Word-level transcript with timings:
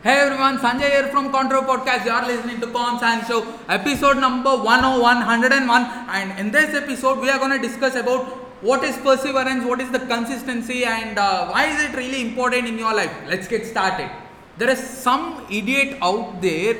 Hey 0.00 0.20
everyone, 0.20 0.58
Sanjay 0.58 0.90
here 0.90 1.08
from 1.08 1.32
Control 1.32 1.64
Podcast. 1.64 2.04
You 2.04 2.12
are 2.12 2.24
listening 2.24 2.60
to 2.60 2.68
Com 2.68 3.00
Science 3.00 3.26
Show, 3.26 3.44
episode 3.68 4.18
number 4.18 4.50
101, 4.50 5.02
101. 5.02 5.82
And 6.10 6.38
in 6.38 6.52
this 6.52 6.72
episode, 6.72 7.18
we 7.18 7.28
are 7.28 7.38
going 7.40 7.50
to 7.50 7.58
discuss 7.58 7.96
about 7.96 8.26
what 8.62 8.84
is 8.84 8.96
perseverance, 8.98 9.64
what 9.64 9.80
is 9.80 9.90
the 9.90 9.98
consistency, 9.98 10.84
and 10.84 11.18
uh, 11.18 11.48
why 11.48 11.64
is 11.66 11.82
it 11.82 11.96
really 11.96 12.20
important 12.28 12.68
in 12.68 12.78
your 12.78 12.94
life. 12.94 13.10
Let's 13.26 13.48
get 13.48 13.66
started. 13.66 14.08
There 14.56 14.70
is 14.70 14.78
some 14.78 15.44
idiot 15.50 15.98
out 16.00 16.40
there 16.40 16.76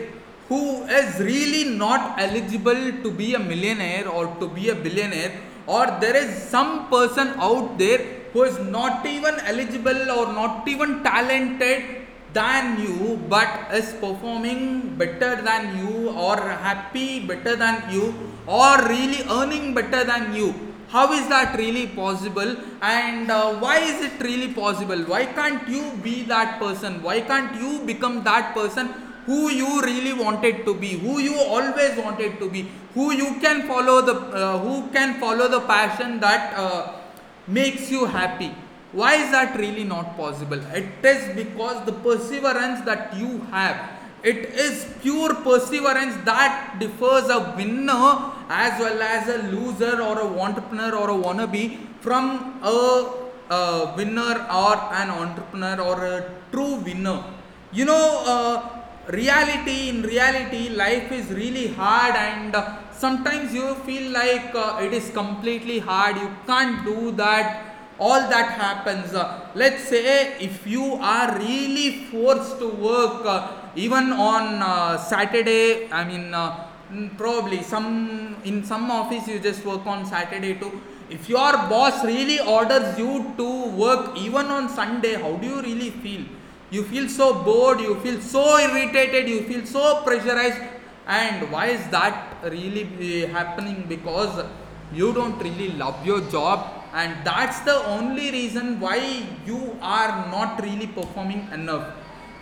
who 0.48 0.84
is 0.84 1.18
really 1.18 1.76
not 1.76 2.20
eligible 2.20 2.92
to 3.02 3.10
be 3.10 3.34
a 3.34 3.40
millionaire 3.40 4.08
or 4.08 4.28
to 4.38 4.46
be 4.46 4.68
a 4.68 4.76
billionaire, 4.76 5.32
or 5.66 5.86
there 6.00 6.14
is 6.14 6.40
some 6.40 6.88
person 6.88 7.34
out 7.38 7.78
there 7.78 7.98
who 8.32 8.44
is 8.44 8.60
not 8.60 9.04
even 9.04 9.40
eligible 9.40 10.08
or 10.12 10.32
not 10.32 10.68
even 10.68 11.02
talented 11.02 11.97
than 12.38 12.80
you 12.84 13.18
but 13.34 13.74
is 13.80 13.92
performing 14.04 14.62
better 15.02 15.30
than 15.48 15.76
you 15.78 16.10
or 16.10 16.36
happy 16.68 17.08
better 17.32 17.56
than 17.56 17.82
you 17.94 18.14
or 18.46 18.72
really 18.88 19.22
earning 19.38 19.74
better 19.74 20.04
than 20.04 20.34
you? 20.34 20.54
How 20.88 21.12
is 21.12 21.28
that 21.28 21.58
really 21.58 21.86
possible? 21.88 22.56
And 22.80 23.30
uh, 23.30 23.54
why 23.64 23.78
is 23.78 24.00
it 24.00 24.22
really 24.22 24.54
possible? 24.54 25.04
Why 25.12 25.26
can't 25.26 25.68
you 25.68 25.92
be 26.02 26.22
that 26.22 26.58
person? 26.58 27.02
Why 27.02 27.20
can't 27.20 27.60
you 27.60 27.84
become 27.84 28.24
that 28.24 28.54
person 28.54 28.88
who 29.28 29.50
you 29.50 29.82
really 29.82 30.14
wanted 30.18 30.64
to 30.66 30.74
be 30.82 30.92
who 31.00 31.18
you 31.24 31.34
always 31.56 31.98
wanted 32.04 32.38
to 32.42 32.48
be 32.54 32.62
who 32.94 33.08
you 33.12 33.26
can 33.42 33.58
follow 33.70 33.96
the 34.00 34.14
uh, 34.14 34.58
who 34.62 34.76
can 34.94 35.20
follow 35.24 35.48
the 35.56 35.60
passion 35.72 36.18
that 36.20 36.56
uh, 36.62 36.94
makes 37.58 37.90
you 37.90 38.06
happy 38.06 38.48
why 38.92 39.14
is 39.16 39.30
that 39.30 39.58
really 39.58 39.84
not 39.84 40.16
possible? 40.16 40.60
It 40.74 41.04
is 41.04 41.36
because 41.36 41.84
the 41.84 41.92
perseverance 41.92 42.84
that 42.86 43.16
you 43.16 43.38
have 43.50 43.98
it 44.22 44.36
is 44.66 44.86
pure 45.00 45.32
perseverance 45.34 46.16
that 46.24 46.76
differs 46.80 47.28
a 47.30 47.54
winner 47.56 48.32
as 48.48 48.80
well 48.80 49.00
as 49.00 49.28
a 49.28 49.38
loser 49.52 50.02
or 50.02 50.18
a 50.18 50.40
entrepreneur 50.40 50.92
or 50.96 51.10
a 51.10 51.14
wannabe 51.14 51.78
from 52.00 52.58
a, 52.62 53.12
a 53.50 53.94
winner 53.96 54.46
or 54.52 54.74
an 54.92 55.10
entrepreneur 55.10 55.80
or 55.80 56.04
a 56.04 56.34
true 56.50 56.76
winner. 56.76 57.22
You 57.72 57.84
know 57.84 58.24
uh, 58.26 58.82
reality 59.08 59.88
in 59.90 60.02
reality 60.02 60.70
life 60.70 61.12
is 61.12 61.30
really 61.30 61.68
hard 61.68 62.16
and 62.16 62.56
uh, 62.56 62.78
sometimes 62.92 63.54
you 63.54 63.74
feel 63.86 64.10
like 64.10 64.52
uh, 64.52 64.80
it 64.82 64.92
is 64.92 65.10
completely 65.10 65.78
hard. 65.78 66.16
You 66.16 66.30
can't 66.46 66.84
do 66.84 67.12
that 67.12 67.67
all 67.98 68.20
that 68.28 68.52
happens 68.52 69.12
uh, 69.14 69.48
let's 69.54 69.88
say 69.88 70.36
if 70.40 70.66
you 70.66 70.94
are 70.94 71.36
really 71.38 72.04
forced 72.10 72.58
to 72.58 72.68
work 72.68 73.26
uh, 73.26 73.52
even 73.74 74.12
on 74.12 74.62
uh, 74.62 74.96
saturday 74.96 75.90
i 75.90 76.04
mean 76.04 76.32
uh, 76.32 76.68
probably 77.16 77.62
some 77.62 78.36
in 78.44 78.64
some 78.64 78.90
office 78.90 79.26
you 79.28 79.38
just 79.38 79.64
work 79.64 79.86
on 79.86 80.06
saturday 80.06 80.54
too. 80.54 80.80
If 81.10 81.28
your 81.28 81.52
boss 81.70 82.04
really 82.04 82.38
orders 82.40 82.98
you 82.98 83.34
to 83.36 83.70
work 83.70 84.16
even 84.16 84.46
on 84.46 84.68
sunday 84.68 85.14
how 85.14 85.32
do 85.36 85.46
you 85.46 85.62
really 85.62 85.90
feel? 85.90 86.24
You 86.70 86.84
feel 86.84 87.08
so 87.08 87.42
bored 87.44 87.80
you 87.80 87.94
feel 88.00 88.20
so 88.20 88.58
irritated 88.58 89.28
you 89.28 89.42
feel 89.42 89.64
so 89.66 90.02
pressurized. 90.02 90.60
And 91.06 91.50
why 91.50 91.66
is 91.68 91.88
that 91.88 92.36
really 92.44 93.24
happening? 93.26 93.86
Because 93.88 94.44
you 94.92 95.14
don't 95.14 95.38
really 95.42 95.70
love 95.70 96.04
your 96.06 96.20
job 96.30 96.77
and 96.92 97.24
that's 97.24 97.60
the 97.60 97.76
only 97.86 98.30
reason 98.30 98.80
why 98.80 98.98
you 99.46 99.76
are 99.80 100.30
not 100.30 100.62
really 100.62 100.86
performing 100.86 101.46
enough. 101.52 101.86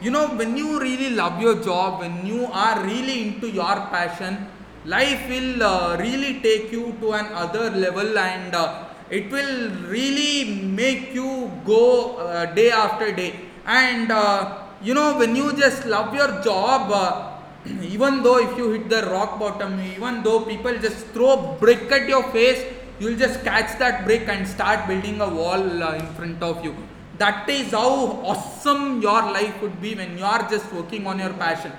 You 0.01 0.11
know 0.11 0.29
when 0.37 0.57
you 0.57 0.79
really 0.81 1.11
love 1.11 1.41
your 1.41 1.63
job 1.63 2.01
when 2.01 2.27
you 2.27 2.47
are 2.53 2.83
really 2.85 3.29
into 3.29 3.51
your 3.51 3.77
passion 3.91 4.47
life 4.85 5.29
will 5.29 5.63
uh, 5.63 5.97
really 5.99 6.41
take 6.41 6.71
you 6.71 6.95
to 7.01 7.13
another 7.13 7.71
level 7.71 8.19
and 8.19 8.55
uh, 8.55 8.85
it 9.11 9.31
will 9.31 9.71
really 9.89 10.61
make 10.63 11.15
you 11.15 11.51
go 11.65 12.17
uh, 12.17 12.47
day 12.55 12.71
after 12.71 13.13
day. 13.13 13.41
And 13.67 14.13
uh, 14.13 14.59
you 14.83 14.95
know 14.95 15.19
when 15.19 15.35
you 15.35 15.57
just 15.57 15.87
love 15.87 16.15
your 16.15 16.41
job 16.43 16.91
uh, 16.93 17.33
even 17.83 18.23
though 18.23 18.39
if 18.39 18.57
you 18.57 18.71
hit 18.71 18.89
the 18.89 19.03
rock 19.07 19.39
bottom 19.39 19.81
even 19.81 20.23
though 20.23 20.41
people 20.41 20.77
just 20.79 21.07
throw 21.09 21.57
brick 21.59 21.91
at 21.91 22.09
your 22.09 22.23
face 22.31 22.65
you'll 22.99 23.19
just 23.19 23.43
catch 23.45 23.79
that 23.79 24.05
brick 24.05 24.29
and 24.29 24.47
start 24.47 24.87
building 24.89 25.21
a 25.21 25.29
wall 25.29 25.83
uh, 25.83 25.95
in 25.95 26.07
front 26.15 26.43
of 26.43 26.65
you. 26.65 26.75
That 27.19 27.49
is 27.49 27.71
how 27.71 28.23
awesome 28.31 29.01
your 29.01 29.23
life 29.23 29.61
would 29.63 29.81
be 29.81 29.95
when 29.95 30.19
you 30.19 30.25
are 30.25 30.49
just 30.51 30.71
working 30.73 31.07
on 31.07 31.19
your 31.19 31.33
passion. 31.33 31.73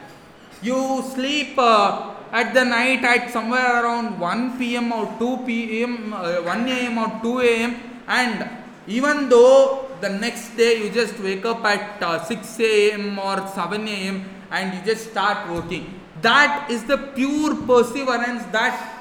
You 0.61 1.03
sleep 1.13 1.53
uh, 1.57 2.15
at 2.31 2.53
the 2.53 2.63
night 2.63 3.03
at 3.03 3.31
somewhere 3.31 3.83
around 3.83 4.19
1 4.19 4.57
pm 4.57 4.91
or 4.91 5.05
2 5.19 5.45
pm 5.45 6.13
uh, 6.13 6.41
1 6.41 6.67
am 6.67 6.97
or 6.97 7.19
2 7.21 7.41
am 7.41 7.75
and 8.07 8.49
even 8.87 9.29
though 9.29 9.85
the 10.01 10.09
next 10.09 10.55
day 10.57 10.83
you 10.83 10.89
just 10.89 11.17
wake 11.19 11.45
up 11.45 11.63
at 11.63 12.01
uh, 12.01 12.23
6 12.23 12.59
am 12.59 13.19
or 13.19 13.47
7 13.47 13.87
am 13.87 14.25
and 14.51 14.73
you 14.73 14.81
just 14.93 15.11
start 15.11 15.49
working 15.49 15.85
that 16.21 16.67
is 16.69 16.83
the 16.85 16.97
pure 16.97 17.55
perseverance 17.67 18.43
that 18.51 18.96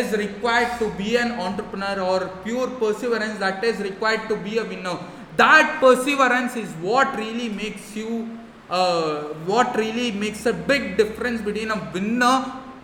is 0.00 0.16
required 0.16 0.78
to 0.78 0.88
be 1.00 1.16
an 1.16 1.32
entrepreneur 1.32 2.00
or 2.00 2.20
pure 2.44 2.68
perseverance 2.82 3.38
that 3.38 3.62
is 3.62 3.78
required 3.80 4.28
to 4.28 4.36
be 4.36 4.58
a 4.58 4.64
winner. 4.64 4.98
That 5.36 5.78
perseverance 5.80 6.56
is 6.56 6.70
what 6.86 7.16
really 7.16 7.48
makes 7.48 7.94
you 7.96 8.38
uh, 8.70 9.34
what 9.44 9.76
really 9.76 10.12
makes 10.12 10.46
a 10.46 10.52
big 10.52 10.96
difference 10.96 11.42
between 11.42 11.70
a 11.70 11.90
winner 11.92 12.36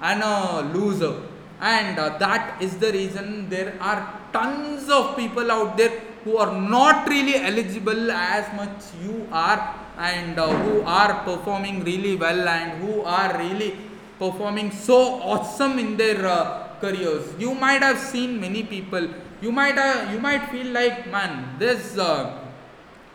and 0.03 0.23
a 0.23 0.71
loser. 0.75 1.15
And 1.61 1.99
uh, 1.99 2.19
that 2.19 2.61
is 2.63 2.77
the 2.77 2.93
reason 2.93 3.49
there 3.49 3.75
are 3.81 4.21
tons 4.33 4.89
of 4.91 5.17
people 5.17 5.51
out 5.51 5.77
there 5.77 6.01
who 6.25 6.37
are 6.37 6.53
not 6.53 7.09
really 7.09 7.37
eligible 7.37 8.11
as 8.13 8.45
much 8.55 8.85
you 9.03 9.27
are 9.33 9.75
and 9.97 10.39
uh, 10.39 10.47
who 10.47 10.83
are 10.83 11.25
performing 11.25 11.83
really 11.85 12.17
well 12.17 12.49
and 12.49 12.83
who 12.83 13.03
are 13.03 13.39
really 13.39 13.77
performing 14.19 14.71
so 14.71 15.21
awesome 15.23 15.79
in 15.79 15.97
their 15.97 16.25
uh, 16.27 16.68
careers 16.81 17.25
you 17.39 17.55
might 17.55 17.83
have 17.83 17.99
seen 17.99 18.41
many 18.41 18.63
people. 18.63 19.09
You 19.41 19.53
might 19.53 19.79
uh, 19.79 20.11
you 20.13 20.19
might 20.19 20.51
feel 20.51 20.73
like 20.73 21.11
man 21.11 21.59
this 21.59 21.97
uh, 21.97 22.45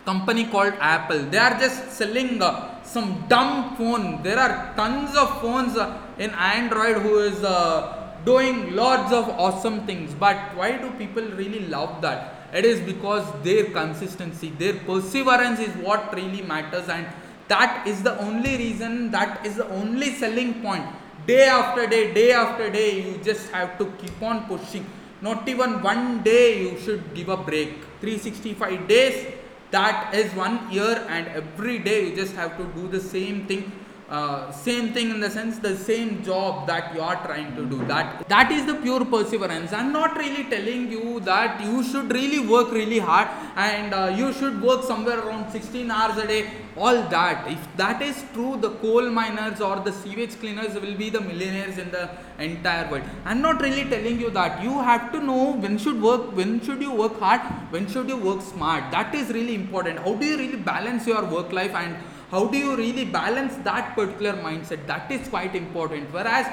company 0.05 0.45
called 0.45 0.73
apple 0.79 1.21
they 1.33 1.37
are 1.37 1.57
just 1.59 1.91
selling 1.91 2.41
uh, 2.41 2.83
some 2.83 3.25
dumb 3.27 3.75
phone. 3.77 4.21
There 4.23 4.39
are 4.39 4.73
tons 4.75 5.15
of 5.15 5.41
phones 5.41 5.77
uh, 5.77 5.97
in 6.17 6.31
android 6.31 6.97
who 6.97 7.19
is 7.19 7.43
uh, 7.43 8.13
doing 8.25 8.75
lots 8.75 9.11
of 9.11 9.27
awesome 9.29 9.85
things. 9.85 10.13
But 10.13 10.37
why 10.55 10.77
do 10.77 10.89
people 10.91 11.23
really 11.23 11.67
love 11.67 12.01
that? 12.01 12.49
It 12.53 12.65
is 12.65 12.79
because 12.81 13.25
their 13.43 13.65
consistency 13.65 14.49
their 14.57 14.75
perseverance 14.89 15.59
is 15.59 15.75
what 15.77 16.13
really 16.15 16.41
matters. 16.41 16.87
And 16.87 17.07
that 17.47 17.87
is 17.87 18.03
the 18.03 18.17
only 18.19 18.57
reason 18.57 19.11
that 19.11 19.45
is 19.45 19.55
the 19.55 19.67
only 19.69 20.11
selling 20.11 20.61
point 20.61 20.85
day 21.27 21.47
after 21.47 21.87
day 21.87 22.13
day 22.13 22.31
after 22.31 22.69
day 22.69 23.01
you 23.01 23.17
just 23.23 23.49
have 23.51 23.77
to 23.77 23.85
keep 24.01 24.21
on 24.21 24.45
pushing. 24.45 24.85
Not 25.21 25.47
even 25.47 25.81
one 25.81 26.21
day 26.23 26.61
you 26.61 26.77
should 26.79 27.13
give 27.13 27.29
a 27.29 27.37
break. 27.37 27.79
365 28.01 28.87
days 28.87 29.33
that 29.71 30.13
is 30.13 30.33
one 30.35 30.71
year 30.71 31.05
and 31.09 31.27
every 31.27 31.79
day 31.79 32.07
you 32.07 32.15
just 32.15 32.35
have 32.35 32.57
to 32.57 32.65
do 32.79 32.87
the 32.87 32.99
same 32.99 33.47
thing 33.47 33.71
uh, 34.09 34.51
same 34.51 34.93
thing 34.93 35.09
in 35.09 35.19
the 35.19 35.29
sense 35.29 35.59
the 35.59 35.75
same 35.75 36.23
job 36.23 36.67
that 36.67 36.93
you 36.93 37.01
are 37.01 37.15
trying 37.25 37.55
to 37.55 37.65
do. 37.65 37.85
That 37.85 38.27
that 38.27 38.51
is 38.51 38.65
the 38.65 38.75
pure 38.75 39.05
perseverance. 39.05 39.73
I'm 39.73 39.91
not 39.93 40.17
really 40.17 40.43
telling 40.45 40.91
you 40.91 41.19
that 41.21 41.61
you 41.61 41.83
should 41.83 42.11
really 42.11 42.39
work 42.39 42.71
really 42.71 42.99
hard 42.99 43.27
and 43.55 43.93
uh, 43.93 44.13
you 44.15 44.33
should 44.33 44.61
work 44.61 44.83
somewhere 44.83 45.19
around 45.19 45.51
16 45.51 45.89
hours 45.89 46.17
a 46.17 46.27
day 46.27 46.51
all 46.75 47.03
that. 47.09 47.47
If 47.49 47.77
that 47.77 48.01
is 48.01 48.23
true 48.33 48.57
the 48.57 48.71
coal 48.71 49.09
miners 49.09 49.61
or 49.61 49.79
the 49.79 49.91
sewage 49.91 50.39
cleaners 50.39 50.73
will 50.73 50.95
be 50.95 51.09
the 51.09 51.21
millionaires 51.21 51.77
in 51.77 51.91
the 51.91 52.09
entire 52.39 52.89
world. 52.89 53.03
I'm 53.25 53.41
not 53.41 53.61
really 53.61 53.85
telling 53.85 54.19
you 54.19 54.29
that. 54.31 54.61
You 54.63 54.81
have 54.81 55.11
to 55.11 55.21
know 55.21 55.53
when 55.53 55.77
should 55.77 56.01
work 56.01 56.35
when 56.35 56.59
should 56.61 56.81
you 56.81 56.91
work 56.91 57.19
hard 57.19 57.41
when 57.69 57.87
should 57.87 58.09
you 58.09 58.17
work 58.17 58.41
smart. 58.41 58.91
That 58.91 59.13
is 59.15 59.29
really 59.29 59.55
important. 59.55 59.99
How 59.99 60.15
do 60.15 60.25
you 60.25 60.37
really 60.37 60.57
balance 60.57 61.07
your 61.07 61.23
work 61.25 61.51
life 61.51 61.73
and 61.75 61.95
how 62.33 62.47
do 62.47 62.57
you 62.57 62.75
really 62.75 63.05
balance 63.05 63.55
that 63.63 63.95
particular 63.95 64.33
mindset? 64.33 64.87
That 64.87 65.11
is 65.11 65.27
quite 65.27 65.55
important. 65.55 66.11
Whereas 66.11 66.47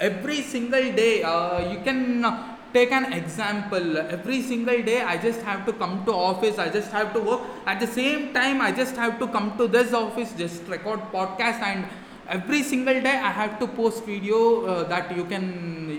every 0.00 0.42
single 0.42 0.92
day 0.92 1.22
uh, 1.22 1.72
you 1.72 1.78
can 1.84 2.24
uh, 2.24 2.56
take 2.72 2.90
an 2.90 3.12
example. 3.12 3.98
Every 3.98 4.42
single 4.42 4.82
day 4.82 5.02
i 5.02 5.16
just 5.16 5.42
have 5.42 5.64
to 5.66 5.72
come 5.84 6.04
to 6.06 6.12
office. 6.12 6.58
I 6.58 6.68
just 6.68 6.90
have 6.90 7.12
to 7.14 7.20
work. 7.20 7.42
At 7.64 7.78
the 7.78 7.86
same 7.86 8.32
time 8.34 8.60
i 8.60 8.72
just 8.72 8.96
have 8.96 9.18
to 9.20 9.28
come 9.28 9.56
to 9.58 9.68
this 9.68 9.92
office 9.92 10.32
just 10.42 10.66
record 10.76 11.00
podcast 11.12 11.62
and 11.70 11.86
every 12.38 12.62
single 12.62 13.00
day 13.06 13.14
i 13.28 13.30
have 13.36 13.58
to 13.60 13.66
post 13.78 14.04
video 14.04 14.40
uh, 14.64 14.84
that 14.94 15.16
you 15.16 15.24
can 15.24 15.46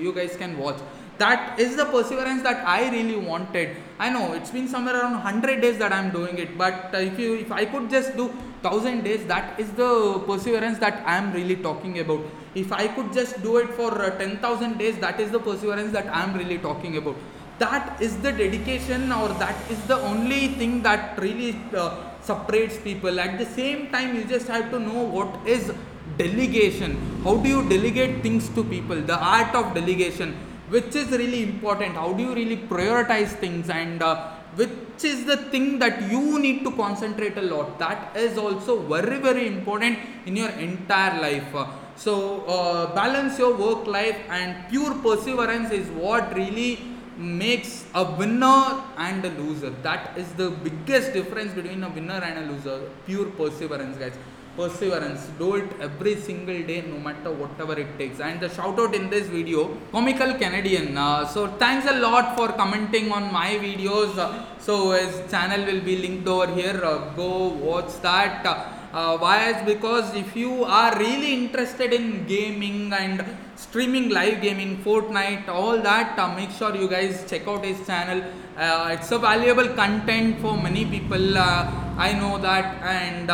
you 0.01 0.13
guys 0.19 0.35
can 0.43 0.57
watch 0.57 0.83
that 1.21 1.59
is 1.59 1.75
the 1.75 1.85
perseverance 1.85 2.41
that 2.43 2.67
I 2.67 2.89
really 2.89 3.15
wanted. 3.15 3.75
I 3.99 4.09
know 4.09 4.33
it's 4.33 4.51
been 4.51 4.67
somewhere 4.67 4.99
around 4.99 5.13
100 5.13 5.61
days 5.61 5.77
that 5.77 5.93
I'm 5.93 6.09
doing 6.11 6.39
it, 6.39 6.57
but 6.57 6.95
uh, 6.95 6.97
if 7.09 7.19
you 7.19 7.35
if 7.35 7.51
I 7.51 7.65
could 7.65 7.89
just 7.89 8.15
do 8.17 8.27
1000 8.61 9.03
days, 9.03 9.27
that 9.27 9.59
is 9.59 9.69
the 9.81 9.91
perseverance 10.29 10.79
that 10.79 11.03
I'm 11.05 11.31
really 11.33 11.57
talking 11.67 11.99
about. 11.99 12.25
If 12.55 12.71
I 12.71 12.87
could 12.87 13.13
just 13.13 13.41
do 13.43 13.57
it 13.57 13.69
for 13.69 13.91
uh, 14.07 14.09
10,000 14.17 14.77
days, 14.79 14.97
that 15.05 15.19
is 15.19 15.31
the 15.31 15.39
perseverance 15.39 15.93
that 15.93 16.09
I'm 16.21 16.33
really 16.41 16.57
talking 16.57 16.97
about. 16.97 17.15
That 17.59 18.01
is 18.01 18.17
the 18.25 18.31
dedication, 18.31 19.11
or 19.11 19.29
that 19.45 19.55
is 19.69 19.81
the 19.93 19.99
only 20.11 20.43
thing 20.59 20.81
that 20.81 21.19
really 21.19 21.55
uh, 21.77 21.89
separates 22.21 22.77
people. 22.77 23.19
At 23.19 23.37
the 23.37 23.45
same 23.45 23.91
time, 23.91 24.15
you 24.15 24.23
just 24.23 24.47
have 24.47 24.71
to 24.71 24.79
know 24.79 25.03
what 25.17 25.47
is 25.47 25.71
delegation. 26.17 26.97
How 27.23 27.35
do 27.37 27.47
you 27.47 27.67
delegate 27.69 28.23
things 28.23 28.49
to 28.55 28.63
people? 28.63 29.01
The 29.01 29.19
art 29.33 29.53
of 29.55 29.75
delegation 29.75 30.33
which 30.73 30.95
is 30.95 31.09
really 31.21 31.43
important. 31.43 31.95
How 31.95 32.11
do 32.13 32.23
you 32.23 32.33
really 32.33 32.57
prioritize 32.73 33.33
things? 33.43 33.69
And 33.69 34.01
uh, 34.01 34.31
which 34.55 35.03
is 35.03 35.25
the 35.25 35.37
thing 35.53 35.79
that 35.79 36.09
you 36.11 36.39
need 36.39 36.63
to 36.63 36.71
concentrate 36.71 37.37
a 37.37 37.41
lot? 37.41 37.77
That 37.79 38.15
is 38.15 38.37
also 38.37 38.79
very 38.93 39.19
very 39.27 39.47
important 39.47 39.99
in 40.25 40.35
your 40.35 40.49
entire 40.69 41.21
life. 41.21 41.55
Uh, 41.55 41.67
so 41.95 42.45
uh, 42.45 42.95
balance 42.95 43.37
your 43.37 43.53
work 43.55 43.85
life 43.85 44.17
and 44.29 44.69
pure 44.69 44.95
perseverance 45.05 45.71
is 45.71 45.87
what 45.89 46.33
really 46.35 46.79
makes 47.17 47.85
a 47.93 48.03
winner 48.03 48.81
and 48.97 49.23
a 49.25 49.29
loser. 49.29 49.69
That 49.83 50.17
is 50.17 50.31
the 50.33 50.49
biggest 50.49 51.13
difference 51.13 51.53
between 51.53 51.83
a 51.83 51.89
winner 51.89 52.21
and 52.29 52.39
a 52.39 52.51
loser. 52.51 52.89
Pure 53.05 53.31
perseverance 53.41 53.97
guys 53.97 54.13
perseverance. 54.55 55.29
Do 55.39 55.55
it 55.55 55.69
every 55.79 56.15
single 56.15 56.61
day 56.69 56.81
no 56.81 56.97
matter 56.99 57.31
whatever 57.31 57.79
it 57.79 57.97
takes. 57.97 58.19
And 58.19 58.39
the 58.39 58.49
shout 58.49 58.79
out 58.79 58.93
in 58.93 59.09
this 59.09 59.27
video 59.27 59.77
comical 59.91 60.33
canadian. 60.33 60.97
Uh, 60.97 61.25
so 61.25 61.47
thanks 61.63 61.87
a 61.87 61.97
lot 61.99 62.35
for 62.35 62.49
commenting 62.49 63.11
on 63.11 63.31
my 63.31 63.51
videos. 63.67 64.17
Uh, 64.17 64.43
so 64.59 64.91
his 64.91 65.31
channel 65.31 65.65
will 65.65 65.81
be 65.81 65.97
linked 65.97 66.27
over 66.27 66.53
here. 66.53 66.79
Uh, 66.83 67.13
go 67.15 67.49
watch 67.49 67.93
that. 68.01 68.45
Uh, 68.45 69.17
why? 69.17 69.49
Is 69.51 69.65
because 69.65 70.13
if 70.15 70.35
you 70.35 70.65
are 70.65 70.97
really 70.99 71.33
interested 71.33 71.93
in 71.93 72.25
gaming 72.27 72.91
and 72.91 73.25
streaming 73.55 74.09
live 74.09 74.41
gaming 74.41 74.83
fortnite 74.83 75.47
all 75.47 75.77
that 75.77 76.19
uh, 76.19 76.35
make 76.35 76.49
sure 76.51 76.75
you 76.75 76.89
guys 76.89 77.25
check 77.29 77.47
out 77.47 77.63
his 77.63 77.85
channel. 77.87 78.21
Uh, 78.57 78.89
it's 78.91 79.09
a 79.11 79.17
valuable 79.17 79.69
content 79.69 80.39
for 80.41 80.57
many 80.57 80.83
people. 80.85 81.37
I 81.37 82.11
know 82.19 82.37
that. 82.39 82.83
And 82.83 83.31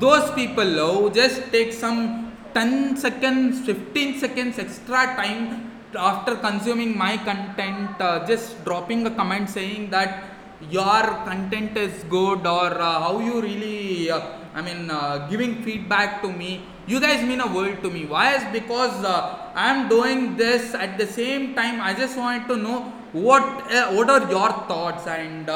those 0.00 0.30
people 0.32 0.64
who 0.64 1.10
just 1.10 1.50
take 1.50 1.72
some 1.72 2.00
10 2.54 2.96
seconds 2.96 3.64
15 3.66 4.18
seconds 4.24 4.58
extra 4.58 5.00
time 5.20 5.70
after 5.96 6.34
consuming 6.36 6.96
my 6.96 7.16
content 7.28 8.00
uh, 8.00 8.26
just 8.26 8.62
dropping 8.64 9.06
a 9.06 9.10
comment 9.10 9.48
saying 9.48 9.90
that 9.90 10.10
your 10.70 11.02
content 11.28 11.76
is 11.76 12.04
good 12.04 12.46
or 12.46 12.70
uh, 12.80 13.00
how 13.04 13.18
you 13.20 13.40
really 13.40 14.10
uh, 14.10 14.20
i 14.54 14.60
mean 14.60 14.90
uh, 14.90 15.26
giving 15.30 15.62
feedback 15.62 16.20
to 16.22 16.32
me. 16.32 16.62
You 16.86 17.00
guys 17.00 17.22
mean 17.22 17.40
a 17.40 17.46
world 17.46 17.82
to 17.82 17.90
me. 17.90 18.06
Why? 18.06 18.34
Is 18.36 18.44
because 18.50 19.04
uh, 19.04 19.52
i 19.54 19.68
am 19.72 19.88
doing 19.88 20.36
this 20.36 20.74
at 20.74 20.96
the 20.98 21.06
same 21.06 21.54
time. 21.54 21.82
I 21.88 21.92
just 21.92 22.16
wanted 22.16 22.48
to 22.48 22.56
know 22.56 22.78
what 23.12 23.44
uh, 23.70 23.92
what 23.96 24.10
are 24.10 24.24
your 24.30 24.50
thoughts? 24.70 25.06
And 25.06 25.46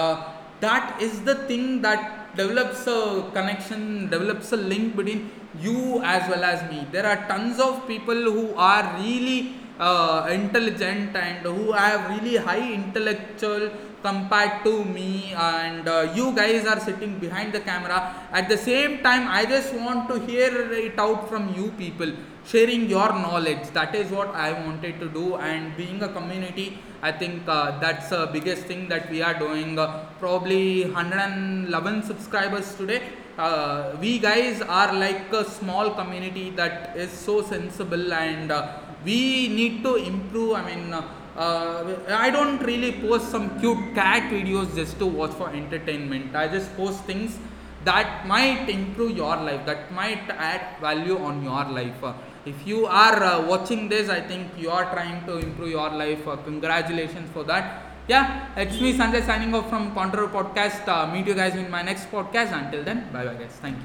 that 0.60 1.00
is 1.00 1.22
the 1.22 1.34
thing 1.50 1.82
that 1.82 2.21
develops 2.36 2.86
a 2.86 3.30
connection 3.32 4.08
develops 4.08 4.52
a 4.52 4.56
link 4.56 4.96
between 4.96 5.30
you 5.60 6.00
as 6.02 6.28
well 6.30 6.44
as 6.44 6.70
me. 6.70 6.86
There 6.90 7.06
are 7.06 7.28
tons 7.28 7.60
of 7.60 7.86
people 7.86 8.14
who 8.14 8.54
are 8.56 8.96
really 8.98 9.54
uh, 9.78 10.28
intelligent 10.30 11.16
and 11.16 11.38
who 11.46 11.72
have 11.72 12.10
really 12.10 12.36
high 12.36 12.72
intellectual 12.72 13.70
compared 14.02 14.64
to 14.64 14.84
me 14.84 15.32
and 15.36 15.88
uh, 15.88 16.12
you 16.14 16.34
guys 16.34 16.66
are 16.66 16.80
sitting 16.80 17.18
behind 17.18 17.52
the 17.52 17.60
camera. 17.60 18.14
At 18.32 18.48
the 18.48 18.58
same 18.58 19.02
time 19.02 19.28
i 19.28 19.44
just 19.44 19.72
want 19.74 20.08
to 20.10 20.18
hear 20.26 20.50
it 20.72 20.98
out 20.98 21.28
from 21.28 21.54
you 21.54 21.70
people 21.78 22.12
sharing 22.44 22.90
your 22.90 23.08
knowledge. 23.08 23.70
That 23.72 23.94
is 23.94 24.10
what 24.10 24.34
i 24.34 24.52
wanted 24.52 25.00
to 25.00 25.08
do. 25.08 25.36
And 25.36 25.76
being 25.76 26.02
a 26.02 26.08
community 26.08 26.78
i 27.02 27.12
think 27.12 27.48
uh, 27.48 27.78
that's 27.80 28.10
the 28.10 28.28
biggest 28.32 28.64
thing 28.64 28.88
that 28.88 29.10
we 29.10 29.22
are 29.22 29.38
doing. 29.38 29.78
Uh, 29.78 30.06
probably 30.18 30.84
111 30.84 32.02
subscribers 32.02 32.74
today. 32.74 33.02
Uh, 33.38 33.96
we 34.00 34.18
guys 34.18 34.60
are 34.60 34.92
like 34.92 35.32
a 35.32 35.44
small 35.44 35.90
community 35.94 36.50
that 36.50 36.96
is 36.96 37.10
so 37.10 37.40
sensible 37.42 38.12
and 38.12 38.52
uh, 38.52 38.78
we 39.04 39.48
need 39.48 39.82
to 39.82 39.96
improve. 39.96 40.52
I 40.52 40.62
mean 40.74 40.94
uh, 41.36 41.96
I 42.08 42.30
don't 42.30 42.58
really 42.62 42.92
post 42.92 43.30
some 43.30 43.58
cute 43.60 43.94
cat 43.94 44.30
videos 44.30 44.74
just 44.74 44.98
to 44.98 45.06
watch 45.06 45.32
for 45.32 45.50
entertainment. 45.50 46.34
I 46.36 46.48
just 46.48 46.76
post 46.76 47.04
things 47.04 47.38
that 47.84 48.26
might 48.26 48.68
improve 48.68 49.16
your 49.16 49.36
life, 49.36 49.64
that 49.66 49.92
might 49.92 50.28
add 50.30 50.80
value 50.80 51.18
on 51.18 51.42
your 51.42 51.64
life. 51.64 52.02
Uh, 52.02 52.12
if 52.44 52.66
you 52.66 52.86
are 52.86 53.22
uh, 53.22 53.46
watching 53.46 53.88
this, 53.88 54.08
I 54.08 54.20
think 54.20 54.48
you 54.58 54.70
are 54.70 54.92
trying 54.92 55.24
to 55.26 55.38
improve 55.38 55.70
your 55.70 55.90
life. 55.90 56.26
Uh, 56.26 56.36
congratulations 56.36 57.30
for 57.32 57.44
that. 57.44 57.82
Yeah, 58.08 58.48
it's 58.56 58.80
me 58.80 58.92
Sanjay 58.98 59.24
signing 59.24 59.54
off 59.54 59.68
from 59.68 59.94
Contour 59.94 60.26
Podcast. 60.28 60.88
Uh, 60.88 61.12
meet 61.12 61.26
you 61.26 61.34
guys 61.34 61.54
in 61.54 61.70
my 61.70 61.82
next 61.82 62.10
podcast. 62.10 62.52
Until 62.52 62.82
then, 62.82 63.08
bye 63.12 63.24
bye, 63.24 63.34
guys. 63.34 63.52
Thank 63.60 63.76
you. 63.76 63.80